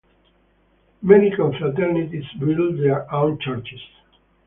Many 1.03 1.29
confraternities 1.29 2.25
built 2.39 2.77
their 2.79 3.13
own 3.13 3.37
churches. 3.39 3.79